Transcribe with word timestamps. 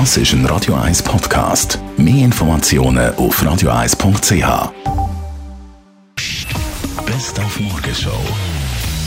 Das 0.00 0.16
ist 0.16 0.32
ein 0.32 0.44
Radio 0.46 0.74
1 0.74 1.04
Podcast. 1.04 1.78
Mehr 1.96 2.24
Informationen 2.24 3.14
auf 3.14 3.40
radio1.ch. 3.40 4.72
Best 7.06 7.38
auf 7.38 7.60
Morgenshow 7.60 8.10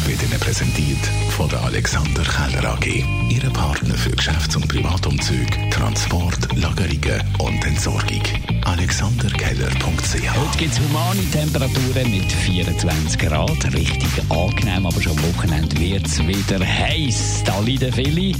wird 0.05 0.23
Ihnen 0.23 0.39
präsentiert 0.39 1.05
von 1.35 1.49
der 1.49 1.61
Alexander 1.63 2.23
Keller 2.23 2.69
AG. 2.71 3.03
Ihre 3.29 3.49
Partner 3.49 3.95
für 3.95 4.11
Geschäfts- 4.11 4.55
und 4.55 4.69
Privatumzug, 4.69 5.49
Transport, 5.71 6.55
Lagerungen 6.55 7.21
und 7.39 7.65
Entsorgung. 7.65 8.23
AlexanderKeller.ch 8.63 10.37
Heute 10.37 10.57
gibt 10.57 10.71
es 10.71 10.79
humane 10.79 11.29
Temperaturen 11.33 12.11
mit 12.11 12.31
24 12.31 13.19
Grad. 13.19 13.73
Richtig 13.73 14.07
angenehm, 14.29 14.85
aber 14.85 15.01
schon 15.01 15.17
am 15.17 15.35
Wochenende 15.35 15.77
wird 15.81 16.07
es 16.07 16.25
wieder 16.25 16.65
heiß. 16.65 17.43
Da 17.43 17.59
leiden 17.59 17.91
viele. 17.91 18.37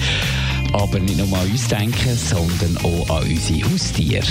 Aber 0.74 1.00
nicht 1.00 1.18
nur 1.18 1.38
an 1.38 1.50
uns 1.50 1.68
denken, 1.68 2.16
sondern 2.16 2.78
auch 2.78 3.10
an 3.10 3.24
unsere 3.24 3.70
Haustiere. 3.72 4.26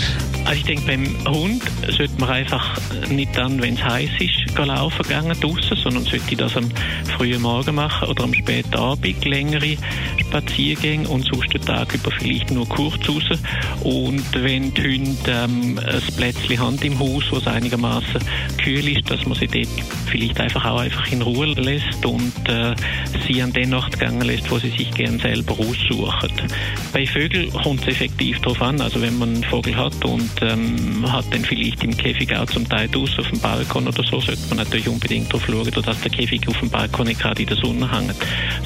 Also 0.44 0.60
ich 0.60 0.64
denke, 0.64 0.86
beim 0.86 1.34
Hund 1.34 1.62
sollte 1.88 2.20
man 2.20 2.30
einfach 2.30 2.78
nicht 3.10 3.36
dann, 3.36 3.60
wenn 3.60 3.74
es 3.74 3.82
heiß 3.82 4.10
ist, 4.20 4.58
laufen 4.64 5.06
gehen 5.06 5.41
draussen, 5.41 5.77
sondern 5.77 6.04
sollte 6.04 6.36
das 6.36 6.56
am 6.56 6.68
frühen 7.16 7.42
Morgen 7.42 7.74
machen 7.74 8.08
oder 8.08 8.24
am 8.24 8.32
späten 8.32 8.74
Abend 8.74 9.24
längere 9.24 9.77
Spaziergänge 10.18 11.08
und 11.08 11.24
sonst 11.24 11.52
den 11.52 11.60
Tag 11.62 11.92
über 11.94 12.10
vielleicht 12.10 12.50
nur 12.50 12.68
kurz 12.68 13.08
raus. 13.08 13.38
Und 13.82 14.24
wenn 14.32 14.72
die 14.72 14.82
Hunde 14.82 15.18
ähm, 15.27 15.78
ein 15.78 16.14
Plätzchen 16.16 16.58
haben 16.58 16.78
im 16.82 16.98
Haus, 16.98 17.24
wo 17.30 17.36
es 17.36 17.46
einigermaßen 17.46 18.20
kühl 18.62 18.88
ist, 18.88 19.10
dass 19.10 19.27
man 19.27 19.38
sie 19.38 19.46
dort 19.46 19.68
vielleicht 20.06 20.41
einfach 20.41 20.64
auch 20.64 20.78
einfach 20.78 21.10
in 21.10 21.22
Ruhe 21.22 21.46
lässt 21.46 22.05
und 22.05 22.32
äh, 22.48 22.74
sie 23.27 23.42
an 23.42 23.52
den 23.52 23.70
Nacht 23.70 23.98
gehen 23.98 24.20
lässt, 24.20 24.50
wo 24.50 24.58
sie 24.58 24.70
sich 24.70 24.91
gerne 24.92 25.18
selber 25.18 25.55
aussuchen. 25.55 26.25
Bei 26.92 27.06
Vögeln 27.06 27.52
kommt 27.52 27.82
es 27.82 27.88
effektiv 27.88 28.40
darauf 28.40 28.62
an. 28.62 28.80
Also 28.80 29.00
wenn 29.00 29.18
man 29.18 29.34
einen 29.34 29.44
Vogel 29.44 29.76
hat 29.76 30.04
und 30.04 30.30
ähm, 30.42 31.10
hat 31.10 31.24
dann 31.30 31.44
vielleicht 31.44 31.83
im 31.84 31.96
Käfig 31.96 32.34
auch 32.34 32.46
zum 32.46 32.68
Teil 32.68 32.88
aus 32.96 33.18
auf 33.18 33.28
dem 33.28 33.41
Balkon 33.41 33.88
oder 33.88 34.02
so, 34.02 34.20
sollte 34.20 34.41
man 34.48 34.58
natürlich 34.58 34.88
unbedingt 34.88 35.28
darauf 35.28 35.46
schauen, 35.46 35.70
dass 35.70 36.00
der 36.00 36.10
Käfig 36.10 36.46
auf 36.48 36.58
dem 36.60 36.70
Balkon 36.70 37.06
nicht 37.06 37.20
gerade 37.20 37.42
in 37.42 37.48
der 37.48 37.56
Sonne 37.56 37.91
hängt, 37.91 38.14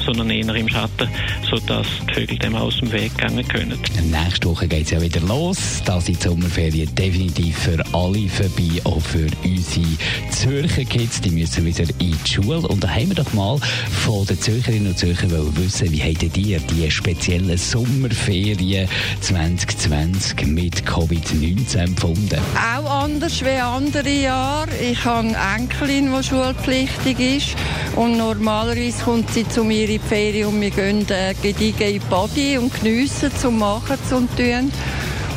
sondern 0.05 0.29
eher 0.29 0.55
im 0.55 0.69
Schatten, 0.69 1.07
sodass 1.49 1.87
die 2.09 2.13
Vögel 2.13 2.37
dem 2.37 2.55
aus 2.55 2.77
dem 2.79 2.91
Weg 2.91 3.17
gehen 3.17 3.47
können. 3.47 3.79
Nächste 4.09 4.49
Woche 4.49 4.67
geht 4.67 4.85
es 4.85 4.91
ja 4.91 5.01
wieder 5.01 5.21
los. 5.21 5.81
Da 5.85 5.99
sind 5.99 6.23
die 6.23 6.27
Sommerferien 6.27 6.93
definitiv 6.95 7.57
für 7.57 7.83
alle 7.93 8.27
vorbei, 8.29 8.81
auch 8.83 9.01
für 9.01 9.27
unsere 9.43 9.85
Zürcher 10.31 10.85
Kids. 10.85 11.21
Die 11.21 11.31
müssen 11.31 11.65
wieder 11.65 11.83
in 11.99 12.15
die 12.25 12.29
Schule. 12.29 12.67
Und 12.67 12.83
da 12.83 12.89
haben 12.89 13.09
wir 13.09 13.15
doch 13.15 13.33
mal 13.33 13.57
von 14.05 14.25
den 14.25 14.39
Zürcherinnen 14.39 14.87
und 14.87 14.97
Zürchern 14.97 15.31
wissen, 15.57 15.91
wie 15.91 16.01
habt 16.01 16.37
ihr 16.37 16.59
die 16.59 16.89
speziellen 16.91 17.50
Sommerferien 17.57 18.87
2020 19.21 20.47
mit 20.47 20.83
Covid-19 20.83 21.77
empfunden? 21.77 22.39
Auch 22.55 23.03
anders 23.03 23.41
wie 23.41 23.59
andere 23.59 24.09
Jahre. 24.09 24.69
Ich 24.79 25.03
habe 25.05 25.27
eine 25.27 25.37
Enkelin, 25.57 26.11
die 26.15 26.23
schulpflichtig 26.23 27.19
ist. 27.19 27.55
Und 27.95 28.17
normalerweise 28.17 29.03
kommt 29.03 29.31
sie 29.31 29.47
zu 29.47 29.63
mir 29.63 29.83
in 29.83 29.87
die 29.91 29.99
Ferien 29.99 30.47
und 30.47 30.61
wir 30.61 30.69
gehen 30.69 31.05
äh, 31.09 31.33
gediegen 31.41 31.81
in 31.81 31.93
die 31.93 31.99
Body 31.99 32.57
und 32.57 32.73
geniessen 32.81 33.31
zum 33.39 33.59
Machen, 33.59 33.97
zum 34.09 34.27
Tun. 34.35 34.71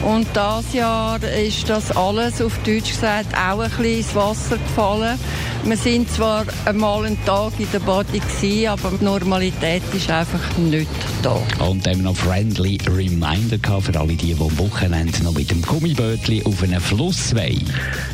Und 0.05 0.27
dieses 0.37 0.75
Jahr 0.75 1.19
ist 1.23 1.69
das 1.71 1.91
alles, 1.97 2.43
auf 2.43 2.59
Deutsch 2.59 2.91
gesagt, 2.91 3.35
auch 3.35 3.61
ein 3.61 3.71
bisschen 3.71 3.99
ins 3.99 4.15
Wasser 4.15 4.59
gefallen. 4.59 5.19
Wir 5.65 5.79
sind 5.79 6.11
zwar 6.11 6.45
einmal 6.67 7.07
einen 7.07 7.25
Tag 7.25 7.53
in 7.59 7.67
der 7.73 7.79
Body 7.79 8.19
gewesen, 8.19 8.69
aber 8.69 8.93
die 8.99 9.05
Normalität 9.05 9.83
ist 9.95 10.11
einfach 10.11 10.59
nicht 10.59 10.91
da. 11.23 11.41
Und 11.65 11.87
dann 11.87 12.03
noch 12.03 12.15
friendly 12.15 12.79
Reminder 12.87 13.57
für 13.81 13.99
alle 13.99 14.09
die, 14.09 14.35
die 14.35 14.35
am 14.35 14.59
Wochenende 14.59 15.25
noch 15.25 15.33
mit 15.33 15.51
dem 15.51 15.63
Gummibötchen 15.63 16.45
auf 16.45 16.63
einen 16.63 16.81
Fluss 16.81 17.35
wollen. 17.35 17.65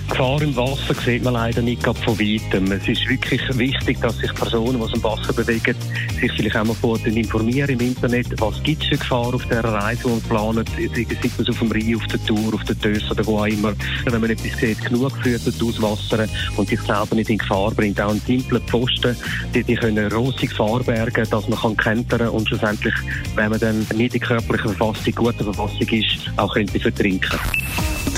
Gefahr 0.08 0.40
im 0.42 0.54
Wasser 0.54 0.94
sieht 1.04 1.24
man 1.24 1.34
leider 1.34 1.60
nicht 1.60 1.82
gerade 1.82 2.00
von 2.02 2.16
weitem. 2.20 2.70
Es 2.70 2.86
ist 2.86 3.08
wirklich 3.08 3.40
wichtig, 3.58 4.00
dass 4.00 4.16
sich 4.18 4.32
Personen, 4.34 4.78
die 4.80 4.86
sich 4.86 4.94
im 4.94 5.02
Wasser 5.02 5.32
bewegen, 5.32 5.74
sich 6.20 6.32
vielleicht 6.36 6.56
auch 6.56 6.64
mal 6.64 6.76
vorher 6.80 7.06
informieren 7.08 7.70
im 7.70 7.80
Internet, 7.80 8.28
was 8.40 8.62
gibt 8.62 8.84
es 8.84 8.90
für 8.90 8.96
Gefahr 8.96 9.34
auf 9.34 9.44
dieser 9.44 9.64
Reise, 9.64 10.02
die 10.04 10.08
man 10.08 10.20
planen, 10.22 10.64
sei 10.76 11.06
es 11.40 11.48
auf 11.48 11.58
dem 11.58 11.72
Rhein, 11.80 11.96
auf 11.96 12.06
der 12.06 12.24
Tour, 12.24 12.54
auf 12.54 12.64
der 12.64 12.78
Tösse 12.78 13.10
oder 13.10 13.26
wo 13.26 13.38
auch 13.38 13.46
immer. 13.46 13.72
Wenn 14.04 14.20
man 14.20 14.30
etwas 14.30 14.58
sieht, 14.58 14.84
genug 14.84 15.12
führt 15.22 15.42
aus 15.46 15.82
Wasser 15.82 16.26
und 16.56 16.68
sich 16.68 16.80
selber 16.80 17.14
nicht 17.14 17.30
in 17.30 17.38
Gefahr 17.38 17.70
bringt. 17.70 18.00
Auch 18.00 18.10
ein 18.10 18.20
simpler 18.26 18.60
Pfosten, 18.60 19.16
die, 19.54 19.64
die 19.64 19.74
können 19.74 20.08
grosse 20.08 20.46
Gefahr 20.46 20.82
bergen, 20.82 21.26
dass 21.30 21.48
man 21.48 21.58
kann 21.58 21.76
kentern 21.76 22.28
und 22.28 22.48
schlussendlich, 22.48 22.94
wenn 23.34 23.50
man 23.50 23.60
dann 23.60 23.86
nicht 23.94 24.14
in 24.14 24.20
körperlicher 24.20 24.70
Verfassung, 24.70 25.14
guter 25.14 25.44
Verfassung 25.44 25.88
ist, 25.88 26.30
auch 26.36 26.54
könnte 26.54 26.80
vertrinken. 26.80 27.38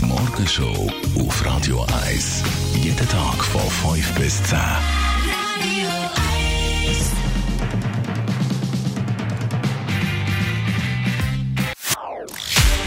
Die 0.00 0.04
Morgenshow 0.04 0.90
auf 1.18 1.46
Radio 1.46 1.84
1. 2.06 2.42
Jeden 2.82 3.08
Tag 3.08 3.44
von 3.44 3.94
5 3.94 4.14
bis 4.14 4.42
10. 4.44 4.58